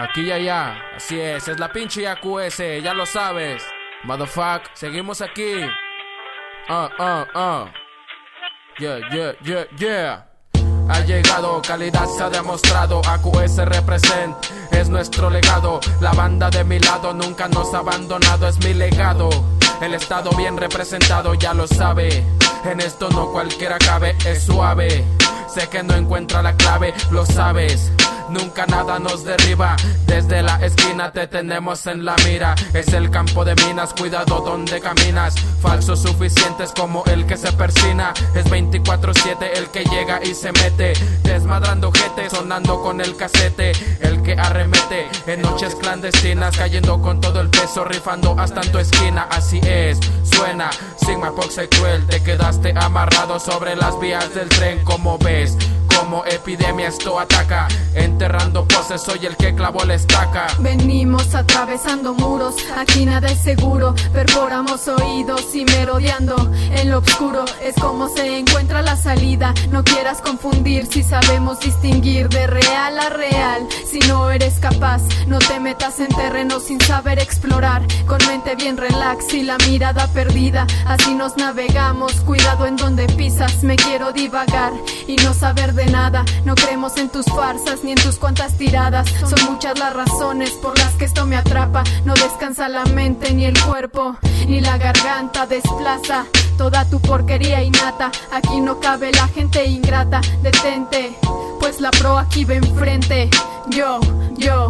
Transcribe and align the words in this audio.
Aquí 0.00 0.22
y 0.22 0.32
allá, 0.32 0.76
así 0.96 1.20
es, 1.20 1.46
es 1.46 1.60
la 1.60 1.70
pinche 1.70 2.08
AQS, 2.08 2.82
ya 2.82 2.94
lo 2.94 3.04
sabes. 3.04 3.62
Motherfuck, 4.04 4.62
seguimos 4.72 5.20
aquí. 5.20 5.60
Ah, 6.70 6.88
ah, 6.98 7.26
ah. 7.34 7.72
Yeah, 8.78 8.98
yeah, 9.12 9.32
yeah, 9.42 9.66
yeah. 9.76 10.26
Ha 10.88 11.00
llegado, 11.00 11.60
calidad 11.60 12.06
se 12.06 12.22
ha 12.22 12.30
demostrado, 12.30 13.02
AQS 13.06 13.56
represent, 13.66 14.34
es 14.70 14.88
nuestro 14.88 15.28
legado. 15.28 15.80
La 16.00 16.12
banda 16.12 16.48
de 16.48 16.64
mi 16.64 16.78
lado 16.78 17.12
nunca 17.12 17.46
nos 17.48 17.74
ha 17.74 17.80
abandonado, 17.80 18.48
es 18.48 18.58
mi 18.64 18.72
legado. 18.72 19.28
El 19.82 19.92
estado 19.92 20.30
bien 20.30 20.56
representado 20.56 21.34
ya 21.34 21.52
lo 21.52 21.66
sabe. 21.66 22.24
En 22.64 22.80
esto 22.80 23.10
no 23.10 23.30
cualquiera 23.32 23.76
cabe, 23.76 24.16
es 24.24 24.44
suave. 24.44 25.04
Sé 25.46 25.68
que 25.68 25.82
no 25.82 25.94
encuentra 25.94 26.40
la 26.40 26.56
clave, 26.56 26.94
lo 27.10 27.26
sabes. 27.26 27.92
Nunca 28.30 28.64
nada 28.66 28.98
nos 28.98 29.24
derriba. 29.24 29.76
Desde 30.06 30.42
la 30.42 30.64
esquina 30.64 31.10
te 31.12 31.26
tenemos 31.26 31.86
en 31.86 32.04
la 32.04 32.14
mira. 32.24 32.54
Es 32.72 32.92
el 32.92 33.10
campo 33.10 33.44
de 33.44 33.54
minas, 33.66 33.92
cuidado 33.92 34.40
donde 34.40 34.80
caminas. 34.80 35.34
Falsos 35.60 36.02
suficientes 36.02 36.72
como 36.76 37.04
el 37.06 37.26
que 37.26 37.36
se 37.36 37.52
persina. 37.52 38.14
Es 38.34 38.44
24-7 38.46 39.50
el 39.56 39.68
que 39.70 39.84
llega 39.84 40.20
y 40.22 40.34
se 40.34 40.52
mete. 40.52 40.92
Desmadrando 41.24 41.90
gente, 41.92 42.30
sonando 42.30 42.80
con 42.82 43.00
el 43.00 43.16
casete. 43.16 43.72
El 44.00 44.22
que 44.22 44.34
arremete 44.34 45.08
en 45.26 45.42
noches 45.42 45.74
clandestinas. 45.74 46.56
Cayendo 46.56 47.02
con 47.02 47.20
todo 47.20 47.40
el 47.40 47.50
peso, 47.50 47.84
rifando 47.84 48.36
hasta 48.38 48.60
en 48.60 48.72
tu 48.72 48.78
esquina. 48.78 49.26
Así 49.30 49.60
es, 49.64 49.98
suena. 50.22 50.70
Sigma 51.04 51.34
Pox 51.34 51.60
Cruel, 51.70 52.06
te 52.06 52.22
quedaste 52.22 52.72
amarrado 52.76 53.40
sobre 53.40 53.74
las 53.74 53.98
vías 53.98 54.32
del 54.34 54.48
tren. 54.48 54.84
Como 54.84 55.18
ves, 55.18 55.56
como 56.10 56.24
epidemia 56.24 56.88
esto 56.88 57.20
ataca. 57.20 57.68
Enterrando 57.94 58.66
poses, 58.66 59.00
soy 59.00 59.26
el 59.26 59.36
que 59.36 59.54
clavó 59.54 59.84
la 59.84 59.94
estaca. 59.94 60.48
Venimos 60.58 61.36
atravesando 61.36 62.14
muros, 62.14 62.56
aquí 62.76 63.06
nada 63.06 63.28
es 63.30 63.38
seguro. 63.38 63.94
Perforamos 64.12 64.88
oídos 64.88 65.54
y 65.54 65.64
merodeando 65.64 66.34
en 66.72 66.90
lo 66.90 66.98
oscuro. 66.98 67.44
Es 67.62 67.76
como 67.76 68.08
se 68.08 68.38
encuentra 68.38 68.82
la 68.82 68.96
salida. 68.96 69.54
No 69.70 69.84
quieras 69.84 70.20
confundir 70.20 70.86
si 70.86 71.04
sabemos 71.04 71.60
distinguir 71.60 72.28
de 72.28 72.48
real 72.48 72.98
a 72.98 73.08
real. 73.10 73.68
Si 73.90 73.98
no 74.06 74.30
eres 74.30 74.60
capaz, 74.60 75.02
no 75.26 75.40
te 75.40 75.58
metas 75.58 75.98
en 75.98 76.06
terreno 76.06 76.60
sin 76.60 76.80
saber 76.80 77.18
explorar. 77.18 77.82
Con 78.06 78.18
mente 78.28 78.54
bien 78.54 78.76
relax 78.76 79.34
y 79.34 79.42
la 79.42 79.58
mirada 79.66 80.06
perdida. 80.12 80.64
Así 80.86 81.12
nos 81.12 81.36
navegamos, 81.36 82.12
cuidado 82.20 82.66
en 82.66 82.76
donde 82.76 83.06
pisas. 83.06 83.64
Me 83.64 83.74
quiero 83.74 84.12
divagar 84.12 84.72
y 85.08 85.16
no 85.16 85.34
saber 85.34 85.74
de 85.74 85.86
nada. 85.86 86.24
No 86.44 86.54
creemos 86.54 86.96
en 86.98 87.08
tus 87.08 87.26
farsas 87.26 87.82
ni 87.82 87.90
en 87.90 88.00
tus 88.00 88.16
cuantas 88.16 88.56
tiradas. 88.56 89.08
Son 89.08 89.52
muchas 89.52 89.76
las 89.76 89.92
razones 89.92 90.50
por 90.50 90.78
las 90.78 90.94
que 90.94 91.06
esto 91.06 91.26
me 91.26 91.34
atrapa. 91.34 91.82
No 92.04 92.14
descansa 92.14 92.68
la 92.68 92.84
mente 92.84 93.34
ni 93.34 93.44
el 93.44 93.60
cuerpo, 93.60 94.16
ni 94.50 94.60
la 94.60 94.76
garganta 94.78 95.46
desplaza 95.46 96.26
toda 96.58 96.84
tu 96.84 97.00
porquería 97.00 97.62
innata. 97.62 98.10
Aquí 98.32 98.60
no 98.60 98.80
cabe 98.80 99.12
la 99.12 99.28
gente 99.28 99.64
ingrata. 99.64 100.20
Detente, 100.42 101.16
pues 101.60 101.80
la 101.80 101.90
pro 101.92 102.18
aquí 102.18 102.44
va 102.44 102.54
enfrente. 102.54 103.30
Yo, 103.68 104.00
yo. 104.36 104.69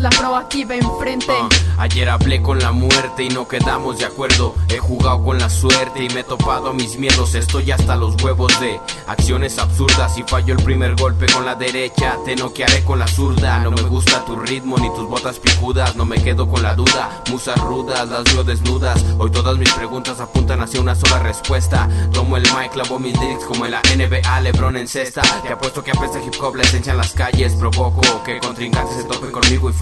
La 0.00 0.08
pro 0.08 0.34
aquí 0.34 0.64
va 0.64 0.76
enfrente. 0.76 1.30
Uh, 1.30 1.48
ayer 1.76 2.08
hablé 2.08 2.40
con 2.40 2.58
la 2.58 2.72
muerte 2.72 3.24
y 3.24 3.28
no 3.28 3.46
quedamos 3.46 3.98
de 3.98 4.06
acuerdo. 4.06 4.54
He 4.70 4.78
jugado 4.78 5.22
con 5.22 5.38
la 5.38 5.50
suerte 5.50 6.02
y 6.02 6.08
me 6.08 6.20
he 6.20 6.24
topado 6.24 6.70
a 6.70 6.72
mis 6.72 6.96
miedos. 6.98 7.34
Estoy 7.34 7.70
hasta 7.70 7.96
los 7.96 8.14
huevos 8.22 8.58
de 8.60 8.80
acciones 9.06 9.58
absurdas. 9.58 10.14
Si 10.14 10.22
fallo 10.22 10.54
el 10.54 10.64
primer 10.64 10.96
golpe 10.96 11.26
con 11.30 11.44
la 11.44 11.54
derecha, 11.54 12.16
te 12.24 12.34
noquearé 12.34 12.82
con 12.82 12.98
la 12.98 13.06
zurda. 13.06 13.58
No 13.58 13.72
me 13.72 13.82
gusta 13.82 14.24
tu 14.24 14.36
ritmo 14.36 14.78
ni 14.78 14.88
tus 14.94 15.06
botas 15.06 15.38
picudas. 15.38 15.94
No 15.96 16.06
me 16.06 16.16
quedo 16.22 16.48
con 16.48 16.62
la 16.62 16.74
duda. 16.74 17.22
Musas 17.30 17.60
rudas, 17.60 18.08
las 18.08 18.24
veo 18.24 18.42
desnudas. 18.42 19.04
Hoy 19.18 19.30
todas 19.30 19.58
mis 19.58 19.70
preguntas 19.74 20.18
apuntan 20.18 20.62
hacia 20.62 20.80
una 20.80 20.94
sola 20.94 21.18
respuesta. 21.18 21.90
Tomo 22.10 22.38
el 22.38 22.44
mic, 22.44 22.72
clavo 22.72 22.98
mis 22.98 23.20
lyrics 23.20 23.44
como 23.44 23.66
en 23.66 23.72
la 23.72 23.82
NBA, 23.94 24.40
Lebron 24.40 24.78
en 24.78 24.88
cesta. 24.88 25.20
Te 25.42 25.52
apuesto 25.52 25.84
que 25.84 25.90
apesta 25.90 26.24
hip 26.24 26.40
hop 26.40 26.56
la 26.56 26.62
esencia 26.62 26.92
en 26.92 26.96
las 26.96 27.12
calles. 27.12 27.52
Provoco 27.52 28.22
que 28.24 28.40
contrincantes 28.40 28.96
se 28.96 29.04
topen 29.04 29.30
conmigo 29.30 29.68
y 29.68 29.74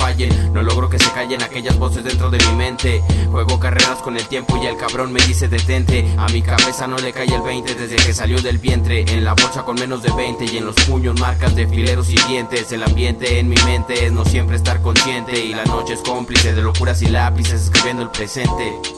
No 0.52 0.62
logro 0.62 0.88
que 0.88 0.98
se 0.98 1.10
callen 1.12 1.42
aquellas 1.42 1.78
voces 1.78 2.02
dentro 2.02 2.30
de 2.30 2.38
mi 2.38 2.56
mente. 2.56 3.02
Juego 3.30 3.60
carreras 3.60 3.98
con 3.98 4.16
el 4.16 4.26
tiempo 4.26 4.58
y 4.62 4.66
el 4.66 4.78
cabrón 4.78 5.12
me 5.12 5.20
dice 5.20 5.48
detente. 5.48 6.10
A 6.16 6.28
mi 6.28 6.40
cabeza 6.40 6.86
no 6.86 6.96
le 6.96 7.12
cae 7.12 7.26
el 7.34 7.42
20 7.42 7.74
desde 7.74 7.96
que 7.96 8.14
salió 8.14 8.40
del 8.40 8.56
vientre. 8.56 9.04
En 9.06 9.22
la 9.22 9.34
bolsa 9.34 9.64
con 9.64 9.74
menos 9.78 10.02
de 10.02 10.10
20 10.10 10.46
y 10.46 10.56
en 10.56 10.64
los 10.64 10.76
puños 10.76 11.20
marcas 11.20 11.54
de 11.54 11.68
fileros 11.68 12.08
y 12.08 12.16
dientes. 12.26 12.72
El 12.72 12.84
ambiente 12.84 13.38
en 13.38 13.50
mi 13.50 13.56
mente 13.66 14.06
es 14.06 14.12
no 14.12 14.24
siempre 14.24 14.56
estar 14.56 14.80
consciente. 14.80 15.44
Y 15.44 15.52
la 15.52 15.66
noche 15.66 15.92
es 15.92 16.00
cómplice 16.00 16.54
de 16.54 16.62
locuras 16.62 17.02
y 17.02 17.08
lápices 17.08 17.64
escribiendo 17.64 18.02
el 18.02 18.10
presente. 18.10 18.97